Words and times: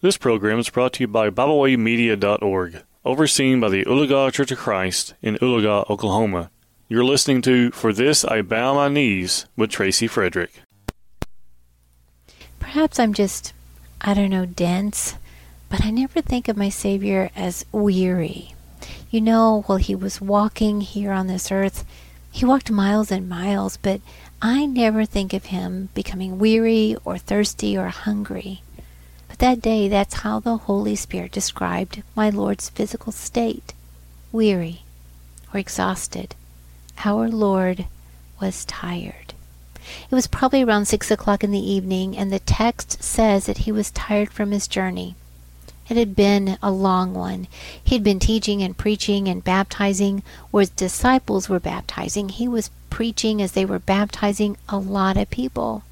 This 0.00 0.16
program 0.16 0.60
is 0.60 0.70
brought 0.70 0.92
to 0.92 1.00
you 1.02 1.08
by 1.08 1.28
BibleWayMedia.org, 1.28 2.84
overseen 3.04 3.58
by 3.58 3.68
the 3.68 3.84
Oologah 3.84 4.32
Church 4.32 4.52
of 4.52 4.58
Christ 4.58 5.14
in 5.22 5.34
Oologah, 5.38 5.90
Oklahoma. 5.90 6.52
You're 6.88 7.04
listening 7.04 7.42
to 7.42 7.72
For 7.72 7.92
This 7.92 8.24
I 8.24 8.42
Bow 8.42 8.74
My 8.74 8.86
Knees 8.86 9.46
with 9.56 9.70
Tracy 9.70 10.06
Frederick. 10.06 10.52
Perhaps 12.60 13.00
I'm 13.00 13.12
just, 13.12 13.52
I 14.00 14.14
don't 14.14 14.30
know, 14.30 14.46
dense, 14.46 15.16
but 15.68 15.84
I 15.84 15.90
never 15.90 16.20
think 16.20 16.46
of 16.46 16.56
my 16.56 16.68
Savior 16.68 17.30
as 17.34 17.66
weary. 17.72 18.54
You 19.10 19.20
know, 19.20 19.64
while 19.66 19.78
he 19.78 19.96
was 19.96 20.20
walking 20.20 20.80
here 20.80 21.10
on 21.10 21.26
this 21.26 21.50
earth, 21.50 21.84
he 22.30 22.44
walked 22.44 22.70
miles 22.70 23.10
and 23.10 23.28
miles, 23.28 23.76
but 23.76 24.00
I 24.40 24.64
never 24.64 25.04
think 25.04 25.32
of 25.32 25.46
him 25.46 25.88
becoming 25.92 26.38
weary 26.38 26.96
or 27.04 27.18
thirsty 27.18 27.76
or 27.76 27.88
hungry. 27.88 28.62
That 29.38 29.62
day, 29.62 29.88
that's 29.88 30.14
how 30.14 30.40
the 30.40 30.56
Holy 30.56 30.96
Spirit 30.96 31.30
described 31.30 32.02
my 32.16 32.28
Lord's 32.28 32.70
physical 32.70 33.12
state 33.12 33.72
weary 34.32 34.82
or 35.54 35.60
exhausted. 35.60 36.34
Our 37.04 37.28
Lord 37.28 37.86
was 38.40 38.64
tired. 38.64 39.34
It 40.10 40.14
was 40.14 40.26
probably 40.26 40.64
around 40.64 40.86
six 40.86 41.08
o'clock 41.10 41.44
in 41.44 41.52
the 41.52 41.70
evening, 41.72 42.16
and 42.16 42.32
the 42.32 42.40
text 42.40 43.00
says 43.00 43.46
that 43.46 43.58
he 43.58 43.70
was 43.70 43.92
tired 43.92 44.32
from 44.32 44.50
his 44.50 44.66
journey. 44.66 45.14
It 45.88 45.96
had 45.96 46.16
been 46.16 46.58
a 46.60 46.72
long 46.72 47.14
one. 47.14 47.46
He 47.82 47.94
had 47.94 48.02
been 48.02 48.18
teaching 48.18 48.60
and 48.60 48.76
preaching 48.76 49.28
and 49.28 49.44
baptizing, 49.44 50.24
where 50.50 50.62
his 50.62 50.70
disciples 50.70 51.48
were 51.48 51.60
baptizing. 51.60 52.28
He 52.28 52.48
was 52.48 52.70
preaching 52.90 53.40
as 53.40 53.52
they 53.52 53.64
were 53.64 53.78
baptizing 53.78 54.56
a 54.68 54.78
lot 54.78 55.16
of 55.16 55.30
people. 55.30 55.84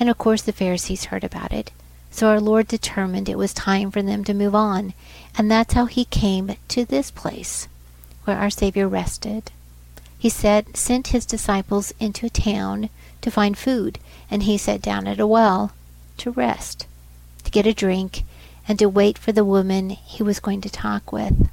And 0.00 0.08
of 0.08 0.16
course, 0.16 0.40
the 0.40 0.52
Pharisees 0.52 1.04
heard 1.04 1.24
about 1.24 1.52
it. 1.52 1.70
So 2.10 2.28
our 2.28 2.40
Lord 2.40 2.68
determined 2.68 3.28
it 3.28 3.38
was 3.38 3.54
time 3.54 3.90
for 3.90 4.02
them 4.02 4.24
to 4.24 4.34
move 4.34 4.54
on. 4.54 4.94
And 5.36 5.50
that's 5.50 5.74
how 5.74 5.86
he 5.86 6.04
came 6.04 6.56
to 6.68 6.84
this 6.84 7.10
place 7.10 7.68
where 8.24 8.36
our 8.36 8.50
Savior 8.50 8.88
rested. 8.88 9.50
He 10.18 10.28
said, 10.28 10.76
sent 10.76 11.08
his 11.08 11.24
disciples 11.24 11.94
into 11.98 12.26
a 12.26 12.30
town 12.30 12.90
to 13.22 13.30
find 13.30 13.56
food, 13.56 13.98
and 14.30 14.42
he 14.42 14.58
sat 14.58 14.82
down 14.82 15.06
at 15.06 15.20
a 15.20 15.26
well 15.26 15.72
to 16.18 16.30
rest, 16.30 16.86
to 17.44 17.50
get 17.50 17.66
a 17.66 17.72
drink, 17.72 18.24
and 18.68 18.78
to 18.78 18.88
wait 18.88 19.16
for 19.16 19.32
the 19.32 19.44
woman 19.44 19.90
he 19.90 20.22
was 20.22 20.38
going 20.38 20.60
to 20.60 20.70
talk 20.70 21.10
with. 21.10 21.48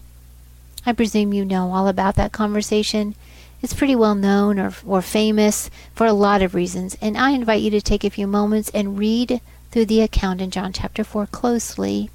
I 0.85 0.91
presume 0.93 1.33
you 1.33 1.45
know 1.45 1.71
all 1.71 1.87
about 1.87 2.15
that 2.15 2.31
conversation. 2.31 3.15
It's 3.61 3.73
pretty 3.73 3.95
well 3.95 4.15
known 4.15 4.59
or, 4.59 4.73
or 4.85 5.01
famous 5.01 5.69
for 5.95 6.05
a 6.05 6.13
lot 6.13 6.41
of 6.41 6.53
reasons, 6.53 6.97
and 7.01 7.17
I 7.17 7.31
invite 7.31 7.61
you 7.61 7.71
to 7.71 7.81
take 7.81 8.03
a 8.03 8.09
few 8.09 8.27
moments 8.27 8.69
and 8.73 8.99
read 8.99 9.39
through 9.77 9.85
the 9.85 10.01
account 10.01 10.41
in 10.41 10.49
John 10.49 10.73
chapter 10.73 11.03
4 11.03 11.27
closely 11.27 12.09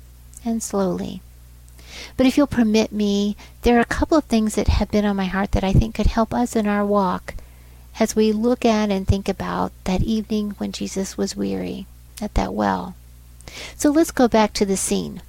and 0.44 0.60
slowly. 0.60 1.22
But 2.16 2.26
if 2.26 2.36
you'll 2.36 2.48
permit 2.48 2.90
me, 2.90 3.36
there 3.62 3.76
are 3.76 3.82
a 3.82 3.84
couple 3.84 4.18
of 4.18 4.24
things 4.24 4.56
that 4.56 4.66
have 4.66 4.90
been 4.90 5.04
on 5.04 5.14
my 5.14 5.26
heart 5.26 5.52
that 5.52 5.62
I 5.62 5.72
think 5.72 5.94
could 5.94 6.08
help 6.08 6.34
us 6.34 6.56
in 6.56 6.66
our 6.66 6.84
walk 6.84 7.34
as 8.00 8.16
we 8.16 8.32
look 8.32 8.64
at 8.64 8.90
and 8.90 9.06
think 9.06 9.28
about 9.28 9.70
that 9.84 10.02
evening 10.02 10.56
when 10.58 10.72
Jesus 10.72 11.16
was 11.16 11.36
weary 11.36 11.86
at 12.20 12.34
that 12.34 12.52
well. 12.52 12.96
So 13.76 13.92
let's 13.92 14.10
go 14.10 14.26
back 14.26 14.52
to 14.54 14.66
the 14.66 14.76
scene. 14.76 15.22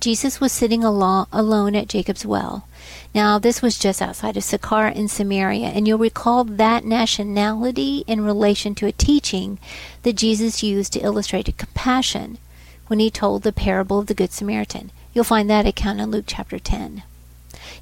Jesus 0.00 0.40
was 0.40 0.52
sitting 0.52 0.84
alone 0.84 1.74
at 1.74 1.88
Jacob's 1.88 2.24
well. 2.26 2.68
Now, 3.14 3.38
this 3.38 3.62
was 3.62 3.78
just 3.78 4.02
outside 4.02 4.36
of 4.36 4.44
Sychar 4.44 4.88
in 4.88 5.08
Samaria, 5.08 5.68
and 5.68 5.88
you'll 5.88 5.98
recall 5.98 6.44
that 6.44 6.84
nationality 6.84 8.04
in 8.06 8.20
relation 8.20 8.74
to 8.76 8.86
a 8.86 8.92
teaching 8.92 9.58
that 10.02 10.16
Jesus 10.16 10.62
used 10.62 10.92
to 10.92 11.00
illustrate 11.00 11.56
compassion 11.56 12.38
when 12.86 12.98
he 12.98 13.10
told 13.10 13.42
the 13.42 13.52
parable 13.52 13.98
of 13.98 14.06
the 14.06 14.14
Good 14.14 14.32
Samaritan. 14.32 14.90
You'll 15.12 15.24
find 15.24 15.48
that 15.50 15.66
account 15.66 16.00
in 16.00 16.10
Luke 16.10 16.24
chapter 16.26 16.58
10. 16.58 17.02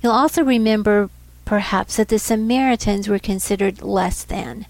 You'll 0.02 0.12
also 0.12 0.42
remember, 0.42 1.10
perhaps, 1.44 1.96
that 1.96 2.08
the 2.08 2.18
Samaritans 2.18 3.08
were 3.08 3.18
considered 3.18 3.82
less 3.82 4.24
than. 4.24 4.66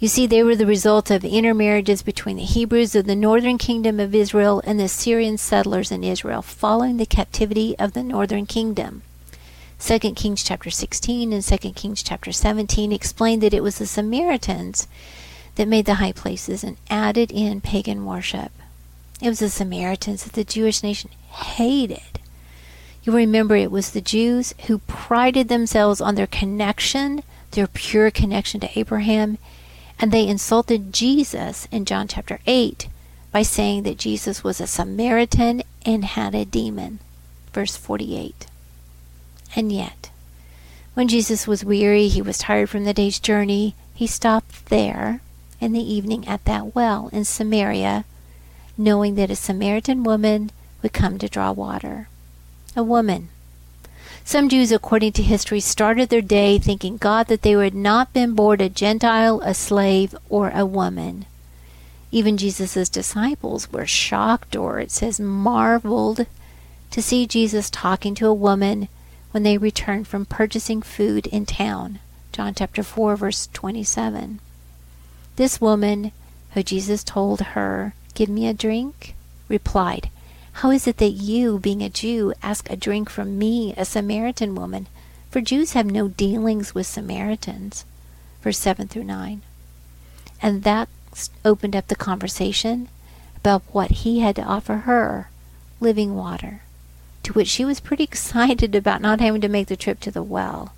You 0.00 0.08
see, 0.08 0.26
they 0.26 0.42
were 0.42 0.56
the 0.56 0.64
result 0.64 1.10
of 1.10 1.26
intermarriages 1.26 2.00
between 2.00 2.38
the 2.38 2.42
Hebrews 2.42 2.94
of 2.94 3.04
the 3.04 3.14
northern 3.14 3.58
kingdom 3.58 4.00
of 4.00 4.14
Israel 4.14 4.62
and 4.64 4.80
the 4.80 4.88
Syrian 4.88 5.36
settlers 5.36 5.92
in 5.92 6.02
Israel 6.02 6.40
following 6.40 6.96
the 6.96 7.04
captivity 7.04 7.78
of 7.78 7.92
the 7.92 8.02
northern 8.02 8.46
kingdom. 8.46 9.02
2 9.78 9.98
Kings 10.14 10.42
chapter 10.42 10.70
16 10.70 11.34
and 11.34 11.44
2 11.44 11.72
Kings 11.72 12.02
chapter 12.02 12.32
17 12.32 12.92
explain 12.92 13.40
that 13.40 13.52
it 13.52 13.62
was 13.62 13.76
the 13.76 13.86
Samaritans 13.86 14.88
that 15.56 15.68
made 15.68 15.84
the 15.84 15.94
high 15.94 16.12
places 16.12 16.64
and 16.64 16.78
added 16.88 17.30
in 17.30 17.60
pagan 17.60 18.06
worship. 18.06 18.52
It 19.20 19.28
was 19.28 19.40
the 19.40 19.50
Samaritans 19.50 20.24
that 20.24 20.32
the 20.32 20.44
Jewish 20.44 20.82
nation 20.82 21.10
hated. 21.28 22.20
You 23.04 23.12
remember 23.12 23.54
it 23.54 23.70
was 23.70 23.90
the 23.90 24.00
Jews 24.00 24.54
who 24.66 24.78
prided 24.78 25.48
themselves 25.48 26.00
on 26.00 26.14
their 26.14 26.26
connection, 26.26 27.22
their 27.50 27.66
pure 27.66 28.10
connection 28.10 28.60
to 28.60 28.78
Abraham, 28.78 29.36
and 30.00 30.10
they 30.10 30.26
insulted 30.26 30.94
Jesus 30.94 31.68
in 31.70 31.84
John 31.84 32.08
chapter 32.08 32.40
8 32.46 32.88
by 33.30 33.42
saying 33.42 33.82
that 33.82 33.98
Jesus 33.98 34.42
was 34.42 34.58
a 34.58 34.66
Samaritan 34.66 35.62
and 35.84 36.04
had 36.04 36.34
a 36.34 36.46
demon. 36.46 37.00
Verse 37.52 37.76
48. 37.76 38.46
And 39.54 39.70
yet, 39.70 40.10
when 40.94 41.06
Jesus 41.06 41.46
was 41.46 41.64
weary, 41.64 42.08
he 42.08 42.22
was 42.22 42.38
tired 42.38 42.70
from 42.70 42.84
the 42.84 42.94
day's 42.94 43.20
journey, 43.20 43.74
he 43.94 44.06
stopped 44.06 44.66
there 44.66 45.20
in 45.60 45.72
the 45.72 45.92
evening 45.92 46.26
at 46.26 46.46
that 46.46 46.74
well 46.74 47.10
in 47.12 47.26
Samaria, 47.26 48.06
knowing 48.78 49.16
that 49.16 49.30
a 49.30 49.36
Samaritan 49.36 50.02
woman 50.02 50.50
would 50.82 50.94
come 50.94 51.18
to 51.18 51.28
draw 51.28 51.52
water. 51.52 52.08
A 52.74 52.82
woman 52.82 53.28
some 54.24 54.48
Jews, 54.48 54.70
according 54.70 55.12
to 55.12 55.22
history, 55.22 55.60
started 55.60 56.08
their 56.08 56.20
day 56.20 56.58
thanking 56.58 56.96
God 56.96 57.26
that 57.26 57.42
they 57.42 57.52
had 57.52 57.74
not 57.74 58.12
been 58.12 58.34
born 58.34 58.60
a 58.60 58.68
Gentile, 58.68 59.40
a 59.40 59.54
slave, 59.54 60.14
or 60.28 60.50
a 60.50 60.64
woman. 60.64 61.26
Even 62.12 62.36
Jesus' 62.36 62.88
disciples 62.88 63.72
were 63.72 63.86
shocked, 63.86 64.56
or 64.56 64.78
it 64.78 64.90
says 64.90 65.20
marveled, 65.20 66.26
to 66.90 67.02
see 67.02 67.26
Jesus 67.26 67.70
talking 67.70 68.14
to 68.16 68.26
a 68.26 68.34
woman 68.34 68.88
when 69.30 69.42
they 69.42 69.58
returned 69.58 70.08
from 70.08 70.26
purchasing 70.26 70.82
food 70.82 71.26
in 71.28 71.46
town. 71.46 72.00
John 72.32 72.54
chapter 72.54 72.82
4, 72.82 73.16
verse 73.16 73.48
27. 73.52 74.40
This 75.36 75.60
woman, 75.60 76.12
who 76.52 76.62
Jesus 76.62 77.04
told 77.04 77.40
her, 77.40 77.94
Give 78.14 78.28
me 78.28 78.46
a 78.46 78.54
drink, 78.54 79.14
replied, 79.48 80.10
how 80.54 80.70
is 80.70 80.86
it 80.86 80.98
that 80.98 81.10
you, 81.10 81.58
being 81.58 81.82
a 81.82 81.88
Jew, 81.88 82.32
ask 82.42 82.68
a 82.68 82.76
drink 82.76 83.08
from 83.08 83.38
me, 83.38 83.74
a 83.76 83.84
Samaritan 83.84 84.54
woman? 84.54 84.86
For 85.30 85.40
Jews 85.40 85.72
have 85.72 85.86
no 85.86 86.08
dealings 86.08 86.74
with 86.74 86.86
Samaritans. 86.86 87.84
Verse 88.42 88.58
7 88.58 88.88
through 88.88 89.04
9. 89.04 89.42
And 90.42 90.62
that 90.64 90.88
opened 91.44 91.76
up 91.76 91.88
the 91.88 91.96
conversation 91.96 92.88
about 93.36 93.62
what 93.72 93.90
he 93.90 94.20
had 94.20 94.36
to 94.36 94.42
offer 94.42 94.78
her 94.78 95.30
living 95.80 96.14
water, 96.14 96.62
to 97.22 97.32
which 97.32 97.48
she 97.48 97.64
was 97.64 97.80
pretty 97.80 98.04
excited 98.10 98.74
about 98.74 99.00
not 99.00 99.20
having 99.20 99.40
to 99.40 99.48
make 99.48 99.68
the 99.68 99.76
trip 99.76 100.00
to 100.00 100.10
the 100.10 100.22
well. 100.22 100.72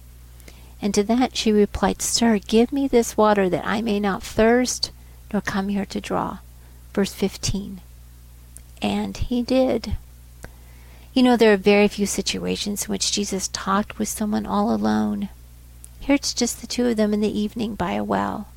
And 0.80 0.92
to 0.94 1.02
that 1.04 1.36
she 1.36 1.52
replied, 1.52 2.02
Sir, 2.02 2.38
give 2.38 2.72
me 2.72 2.88
this 2.88 3.16
water 3.16 3.48
that 3.48 3.66
I 3.66 3.80
may 3.82 4.00
not 4.00 4.22
thirst 4.22 4.90
nor 5.32 5.40
come 5.40 5.68
here 5.68 5.86
to 5.86 6.00
draw. 6.00 6.38
Verse 6.92 7.14
15. 7.14 7.80
And 8.82 9.16
he 9.16 9.42
did. 9.42 9.96
You 11.14 11.22
know, 11.22 11.36
there 11.36 11.52
are 11.52 11.58
very 11.58 11.88
few 11.88 12.04
situations 12.04 12.84
in 12.84 12.90
which 12.90 13.12
Jesus 13.12 13.48
talked 13.48 13.98
with 13.98 14.08
someone 14.08 14.44
all 14.44 14.74
alone. 14.74 15.30
Here 16.00 16.16
it's 16.16 16.34
just 16.34 16.60
the 16.60 16.66
two 16.66 16.88
of 16.88 16.96
them 16.96 17.14
in 17.14 17.20
the 17.20 17.38
evening 17.38 17.76
by 17.76 17.92
a 17.92 18.04
well 18.04 18.48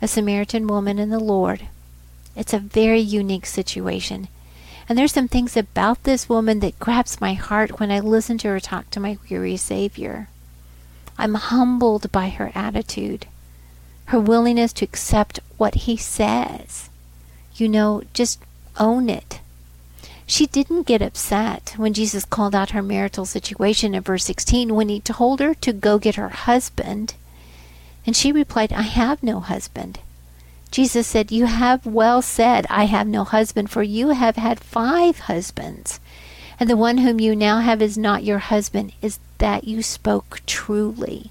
a 0.00 0.08
Samaritan 0.08 0.66
woman 0.66 0.98
and 0.98 1.10
the 1.12 1.18
Lord. 1.18 1.66
It's 2.36 2.54
a 2.54 2.58
very 2.58 3.00
unique 3.00 3.46
situation. 3.46 4.28
And 4.88 4.96
there's 4.96 5.12
some 5.12 5.28
things 5.28 5.56
about 5.56 6.04
this 6.04 6.28
woman 6.28 6.60
that 6.60 6.78
grabs 6.78 7.20
my 7.20 7.34
heart 7.34 7.80
when 7.80 7.90
I 7.90 8.00
listen 8.00 8.38
to 8.38 8.48
her 8.48 8.60
talk 8.60 8.90
to 8.90 9.00
my 9.00 9.18
weary 9.28 9.56
Savior. 9.56 10.28
I'm 11.18 11.34
humbled 11.34 12.12
by 12.12 12.28
her 12.28 12.52
attitude, 12.54 13.26
her 14.06 14.20
willingness 14.20 14.72
to 14.74 14.84
accept 14.84 15.40
what 15.56 15.74
he 15.74 15.96
says. 15.96 16.90
You 17.56 17.68
know, 17.68 18.02
just 18.14 18.40
own 18.78 19.10
it. 19.10 19.40
She 20.30 20.46
didn't 20.46 20.86
get 20.86 21.00
upset 21.00 21.72
when 21.78 21.94
Jesus 21.94 22.26
called 22.26 22.54
out 22.54 22.70
her 22.70 22.82
marital 22.82 23.24
situation 23.24 23.94
in 23.94 24.02
verse 24.02 24.24
16 24.24 24.74
when 24.74 24.90
he 24.90 25.00
told 25.00 25.40
her 25.40 25.54
to 25.54 25.72
go 25.72 25.98
get 25.98 26.16
her 26.16 26.28
husband. 26.28 27.14
And 28.06 28.14
she 28.14 28.30
replied, 28.30 28.70
I 28.70 28.82
have 28.82 29.22
no 29.22 29.40
husband. 29.40 30.00
Jesus 30.70 31.06
said, 31.06 31.32
You 31.32 31.46
have 31.46 31.86
well 31.86 32.20
said, 32.20 32.66
I 32.68 32.84
have 32.84 33.06
no 33.06 33.24
husband, 33.24 33.70
for 33.70 33.82
you 33.82 34.10
have 34.10 34.36
had 34.36 34.60
five 34.60 35.20
husbands. 35.20 35.98
And 36.60 36.68
the 36.68 36.76
one 36.76 36.98
whom 36.98 37.20
you 37.20 37.34
now 37.34 37.60
have 37.60 37.80
is 37.80 37.96
not 37.96 38.22
your 38.22 38.38
husband. 38.38 38.92
Is 39.00 39.18
that 39.38 39.64
you 39.64 39.82
spoke 39.82 40.42
truly? 40.44 41.30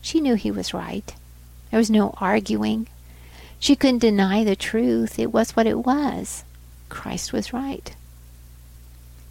She 0.00 0.20
knew 0.20 0.36
he 0.36 0.52
was 0.52 0.72
right. 0.72 1.12
There 1.72 1.78
was 1.78 1.90
no 1.90 2.14
arguing. 2.18 2.86
She 3.58 3.74
couldn't 3.74 3.98
deny 3.98 4.44
the 4.44 4.54
truth. 4.54 5.18
It 5.18 5.32
was 5.32 5.56
what 5.56 5.66
it 5.66 5.78
was. 5.78 6.44
Christ 6.88 7.32
was 7.32 7.52
right. 7.52 7.92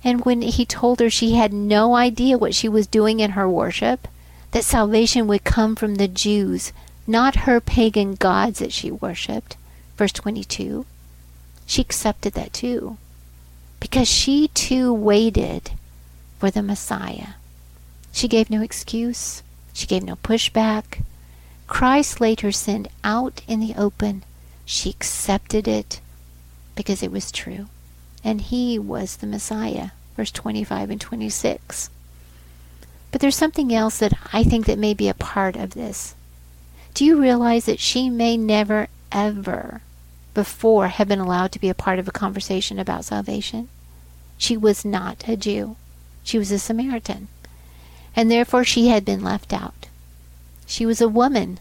And 0.04 0.26
when 0.26 0.42
he 0.42 0.66
told 0.66 1.00
her 1.00 1.10
she 1.10 1.36
had 1.36 1.54
no 1.54 1.96
idea 1.96 2.38
what 2.38 2.56
she 2.56 2.68
was 2.68 2.88
doing 2.88 3.20
in 3.20 3.32
her 3.32 3.50
worship, 3.50 4.08
that 4.52 4.66
salvation 4.66 5.28
would 5.28 5.44
come 5.44 5.76
from 5.76 5.96
the 5.96 6.08
Jews, 6.08 6.74
not 7.08 7.48
her 7.48 7.60
pagan 7.60 8.16
gods 8.16 8.60
that 8.60 8.74
she 8.74 8.92
worshiped, 8.92 9.58
verse 9.98 10.12
22, 10.12 10.86
she 11.66 11.82
accepted 11.82 12.34
that 12.34 12.54
too. 12.54 12.98
Because 13.80 14.08
she 14.08 14.50
too 14.50 14.94
waited 14.94 15.72
for 16.40 16.52
the 16.52 16.62
Messiah. 16.62 17.36
She 18.12 18.28
gave 18.28 18.50
no 18.50 18.62
excuse, 18.62 19.42
she 19.74 19.88
gave 19.88 20.04
no 20.04 20.18
pushback. 20.18 21.04
Christ 21.68 22.22
laid 22.22 22.42
her 22.42 22.52
sin 22.52 22.88
out 23.04 23.42
in 23.48 23.60
the 23.60 23.74
open. 23.76 24.24
She 24.66 24.90
accepted 24.90 25.68
it 25.68 26.00
because 26.76 27.02
it 27.02 27.12
was 27.12 27.32
true. 27.32 27.68
And 28.24 28.42
he 28.42 28.80
was 28.80 29.18
the 29.18 29.28
Messiah. 29.28 29.90
Verse 30.16 30.32
25 30.32 30.90
and 30.92 31.02
26. 31.02 31.90
But 33.12 33.22
there's 33.22 33.36
something 33.36 33.74
else 33.74 34.00
that 34.00 34.14
I 34.32 34.44
think 34.44 34.66
that 34.66 34.80
may 34.80 34.94
be 34.94 35.08
a 35.08 35.14
part 35.14 35.56
of 35.56 35.74
this. 35.74 36.16
Do 36.94 37.06
you 37.06 37.20
realize 37.20 37.66
that 37.66 37.80
she 37.80 38.10
may 38.10 38.38
never, 38.38 38.88
ever 39.12 39.82
before 40.34 40.88
have 40.88 41.08
been 41.08 41.20
allowed 41.20 41.52
to 41.52 41.60
be 41.60 41.70
a 41.70 41.76
part 41.76 42.00
of 42.00 42.08
a 42.08 42.12
conversation 42.12 42.80
about 42.80 43.06
salvation? 43.06 43.70
She 44.38 44.58
was 44.58 44.84
not 44.84 45.28
a 45.28 45.36
Jew. 45.36 45.76
She 46.24 46.38
was 46.38 46.52
a 46.52 46.60
Samaritan. 46.60 47.28
And 48.16 48.30
therefore 48.30 48.64
she 48.64 48.88
had 48.88 49.06
been 49.06 49.24
left 49.24 49.54
out. 49.54 49.88
She 50.66 50.86
was 50.86 51.02
a 51.02 51.10
woman. 51.10 51.60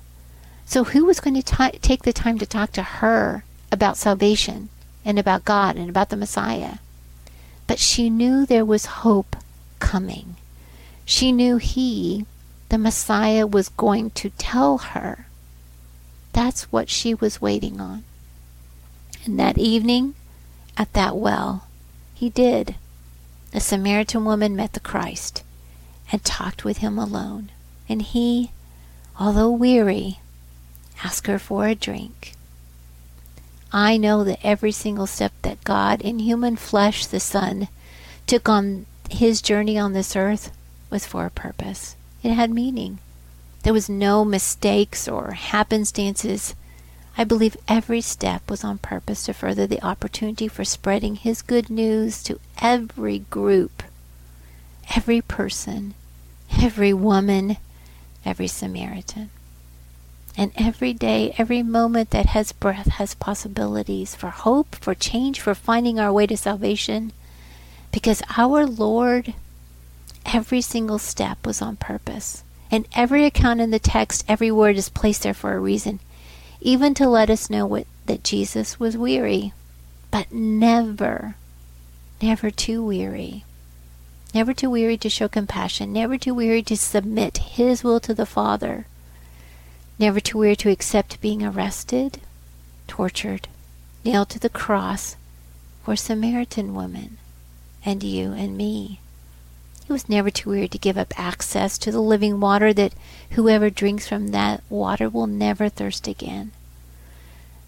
So 0.67 0.85
who 0.85 1.05
was 1.05 1.21
going 1.21 1.41
to 1.41 1.71
take 1.81 2.03
the 2.03 2.13
time 2.13 2.39
to 2.39 2.47
talk 2.47 2.73
to 2.73 2.83
her 2.83 3.45
about 3.71 3.97
salvation 3.97 4.69
and 5.05 5.19
about 5.19 5.45
God 5.45 5.77
and 5.77 5.89
about 5.89 6.11
the 6.11 6.17
Messiah? 6.17 6.77
But 7.67 7.79
she 7.79 8.11
knew 8.11 8.45
there 8.45 8.65
was 8.65 8.87
hope 8.87 9.37
coming. 9.79 10.37
She 11.05 11.33
knew 11.33 11.57
he, 11.57 12.27
the 12.69 12.79
Messiah, 12.79 13.47
was 13.47 13.69
going 13.69 14.11
to 14.11 14.31
tell 14.31 14.79
her. 14.79 15.27
That's 16.33 16.73
what 16.73 16.89
she 16.89 17.15
was 17.15 17.43
waiting 17.43 17.81
on. 17.81 18.05
And 19.25 19.39
that 19.39 19.59
evening, 19.59 20.15
at 20.77 20.93
that 20.95 21.17
well, 21.17 21.67
he 22.15 22.31
did. 22.31 22.77
The 23.53 23.61
Samaritan 23.61 24.25
woman 24.25 24.57
met 24.57 24.73
the 24.73 24.81
Christ 24.81 25.43
and 26.11 26.25
talked 26.25 26.65
with 26.65 26.79
him 26.79 26.99
alone. 26.99 27.51
And 27.89 28.03
he, 28.03 28.53
although 29.19 29.51
weary, 29.51 30.21
asked 31.05 31.27
her 31.27 31.39
for 31.39 31.67
a 31.67 31.75
drink. 31.75 32.35
I 33.73 33.97
know 33.97 34.23
that 34.25 34.41
every 34.45 34.73
single 34.73 35.07
step 35.07 35.33
that 35.43 35.65
God 35.65 36.03
in 36.03 36.19
human 36.19 36.57
flesh, 36.57 37.07
the 37.07 37.21
Son, 37.21 37.69
took 38.27 38.49
on 38.49 38.87
his 39.11 39.41
journey 39.41 39.79
on 39.79 39.93
this 39.95 40.15
earth 40.15 40.53
was 40.91 41.07
for 41.07 41.25
a 41.25 41.31
purpose. 41.31 41.97
It 42.23 42.33
had 42.33 42.51
meaning. 42.51 42.99
There 43.63 43.73
was 43.73 43.89
no 43.89 44.25
mistakes 44.25 45.09
or 45.09 45.33
happenstances. 45.33 46.55
I 47.17 47.25
believe 47.25 47.57
every 47.69 48.01
step 48.01 48.51
was 48.51 48.65
on 48.65 48.79
purpose 48.79 49.25
to 49.25 49.35
further 49.35 49.67
the 49.67 49.83
opportunity 49.85 50.49
for 50.49 50.65
spreading 50.65 51.17
his 51.17 51.43
good 51.43 51.71
news 51.71 52.23
to 52.25 52.41
every 52.61 53.21
group, 53.21 53.83
every 54.95 55.21
person, 55.21 55.95
every 56.61 56.93
woman, 56.93 57.57
every 58.25 58.49
Samaritan. 58.49 59.31
And 60.37 60.53
every 60.57 60.93
day, 60.95 61.35
every 61.37 61.63
moment 61.63 62.11
that 62.11 62.27
has 62.27 62.53
breath 62.53 62.89
has 62.93 63.15
possibilities 63.15 64.15
for 64.15 64.31
hope, 64.31 64.75
for 64.77 64.95
change, 64.95 65.41
for 65.41 65.55
finding 65.55 66.01
our 66.01 66.13
way 66.13 66.27
to 66.27 66.37
salvation. 66.37 67.13
Because 67.91 68.23
our 68.39 68.67
Lord, 68.67 69.35
every 70.25 70.63
single 70.63 70.99
step 70.99 71.45
was 71.47 71.61
on 71.61 71.77
purpose. 71.77 72.45
And 72.71 72.89
every 72.95 73.27
account 73.27 73.61
in 73.61 73.71
the 73.71 73.79
text, 73.79 74.25
every 74.27 74.51
word 74.51 74.77
is 74.77 74.89
placed 74.89 75.25
there 75.25 75.35
for 75.35 75.55
a 75.55 75.61
reason, 75.61 76.01
even 76.63 76.95
to 76.95 77.07
let 77.07 77.29
us 77.29 77.51
know 77.51 77.67
what, 77.67 77.87
that 78.07 78.25
Jesus 78.25 78.81
was 78.81 78.97
weary, 78.97 79.53
but 80.11 80.33
never, 80.33 81.35
never 82.23 82.51
too 82.51 82.83
weary. 82.83 83.45
Never 84.35 84.55
too 84.55 84.71
weary 84.71 84.97
to 84.97 85.11
show 85.11 85.29
compassion, 85.29 85.93
never 85.93 86.17
too 86.17 86.33
weary 86.33 86.63
to 86.63 86.77
submit 86.79 87.37
his 87.37 87.85
will 87.85 88.01
to 88.01 88.15
the 88.15 88.25
Father 88.25 88.87
never 90.03 90.19
too 90.19 90.39
weary 90.39 90.57
to 90.57 90.69
accept 90.69 91.21
being 91.21 91.45
arrested, 91.45 92.21
tortured, 92.89 93.47
nailed 94.05 94.29
to 94.29 94.41
the 94.41 94.49
cross 94.49 95.15
for 95.85 95.95
Samaritan 95.95 96.75
woman 96.75 97.19
and 97.85 98.03
you 98.03 98.33
and 98.33 98.57
me. 98.57 98.99
He 99.87 99.93
was 99.93 100.09
never 100.09 100.29
too 100.29 100.51
weary 100.51 100.67
to 100.67 100.79
give 100.79 100.99
up 100.99 101.17
access 101.17 101.79
to 101.79 101.93
the 101.93 102.03
living 102.03 102.41
water 102.41 102.73
that 102.73 102.95
whoever 103.31 103.71
drinks 103.71 104.09
from 104.09 104.33
that 104.33 104.65
water 104.69 105.09
will 105.09 105.29
never 105.29 105.69
thirst 105.69 106.09
again. 106.09 106.51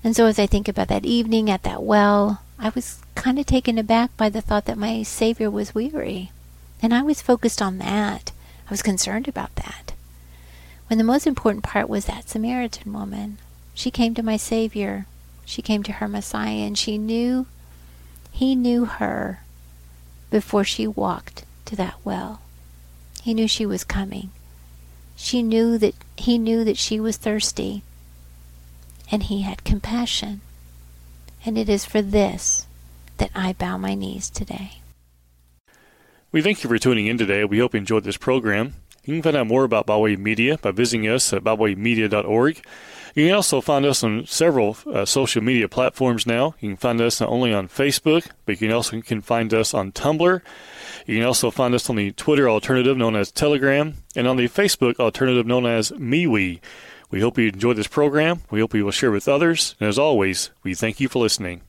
And 0.02 0.16
so 0.16 0.26
as 0.26 0.40
I 0.40 0.48
think 0.48 0.66
about 0.66 0.88
that 0.88 1.06
evening 1.06 1.48
at 1.48 1.62
that 1.62 1.84
well, 1.84 2.42
I 2.58 2.70
was 2.70 2.98
kind 3.14 3.38
of 3.38 3.46
taken 3.46 3.78
aback 3.78 4.16
by 4.16 4.28
the 4.28 4.40
thought 4.40 4.64
that 4.64 4.76
my 4.76 5.04
Savior 5.04 5.52
was 5.52 5.72
weary. 5.72 6.32
And 6.82 6.92
I 6.92 7.02
was 7.02 7.22
focused 7.22 7.62
on 7.62 7.78
that. 7.78 8.32
I 8.66 8.70
was 8.70 8.82
concerned 8.82 9.28
about 9.28 9.54
that 9.54 9.93
when 10.88 10.98
the 10.98 11.04
most 11.04 11.26
important 11.26 11.64
part 11.64 11.88
was 11.88 12.04
that 12.06 12.28
Samaritan 12.28 12.92
woman. 12.92 13.38
She 13.74 13.90
came 13.90 14.14
to 14.14 14.22
my 14.22 14.36
Savior. 14.36 15.06
She 15.44 15.62
came 15.62 15.82
to 15.82 15.92
her 15.92 16.08
Messiah, 16.08 16.64
and 16.66 16.76
she 16.76 16.98
knew, 16.98 17.46
he 18.30 18.54
knew 18.54 18.84
her 18.84 19.40
before 20.30 20.64
she 20.64 20.86
walked 20.86 21.44
to 21.66 21.76
that 21.76 21.94
well. 22.04 22.40
He 23.22 23.34
knew 23.34 23.48
she 23.48 23.66
was 23.66 23.84
coming. 23.84 24.30
She 25.16 25.42
knew 25.42 25.78
that 25.78 25.94
he 26.16 26.38
knew 26.38 26.64
that 26.64 26.76
she 26.76 26.98
was 27.00 27.16
thirsty, 27.16 27.82
and 29.10 29.22
he 29.22 29.42
had 29.42 29.64
compassion. 29.64 30.40
And 31.46 31.56
it 31.56 31.68
is 31.68 31.84
for 31.84 32.02
this 32.02 32.66
that 33.18 33.30
I 33.34 33.52
bow 33.52 33.76
my 33.78 33.94
knees 33.94 34.28
today. 34.28 34.80
We 36.32 36.42
thank 36.42 36.64
you 36.64 36.68
for 36.68 36.78
tuning 36.78 37.06
in 37.06 37.16
today. 37.16 37.44
We 37.44 37.60
hope 37.60 37.74
you 37.74 37.78
enjoyed 37.78 38.02
this 38.02 38.16
program. 38.16 38.74
You 39.04 39.14
can 39.14 39.22
find 39.22 39.36
out 39.36 39.46
more 39.46 39.64
about 39.64 39.86
BibleWay 39.86 40.18
Media 40.18 40.58
by 40.58 40.70
visiting 40.70 41.08
us 41.08 41.32
at 41.32 41.44
biblewaymedia.org. 41.44 42.64
You 43.14 43.26
can 43.26 43.34
also 43.34 43.60
find 43.60 43.86
us 43.86 44.02
on 44.02 44.26
several 44.26 44.76
uh, 44.92 45.04
social 45.04 45.42
media 45.42 45.68
platforms 45.68 46.26
now. 46.26 46.56
You 46.58 46.70
can 46.70 46.76
find 46.76 47.00
us 47.00 47.20
not 47.20 47.28
only 47.28 47.52
on 47.54 47.68
Facebook, 47.68 48.28
but 48.44 48.52
you 48.52 48.66
can 48.68 48.72
also 48.72 49.00
can 49.02 49.20
find 49.20 49.54
us 49.54 49.72
on 49.72 49.92
Tumblr. 49.92 50.40
You 51.06 51.16
can 51.18 51.24
also 51.24 51.50
find 51.50 51.74
us 51.74 51.88
on 51.88 51.96
the 51.96 52.10
Twitter 52.12 52.48
alternative 52.48 52.96
known 52.96 53.14
as 53.14 53.30
Telegram 53.30 53.94
and 54.16 54.26
on 54.26 54.36
the 54.36 54.48
Facebook 54.48 54.98
alternative 54.98 55.46
known 55.46 55.66
as 55.66 55.92
MeWe. 55.92 56.60
We 57.10 57.20
hope 57.20 57.38
you 57.38 57.48
enjoyed 57.48 57.76
this 57.76 57.86
program. 57.86 58.40
We 58.50 58.58
hope 58.58 58.74
you 58.74 58.84
will 58.84 58.90
share 58.90 59.12
with 59.12 59.28
others. 59.28 59.76
And 59.78 59.88
as 59.88 59.98
always, 59.98 60.50
we 60.64 60.74
thank 60.74 60.98
you 60.98 61.08
for 61.08 61.20
listening. 61.20 61.60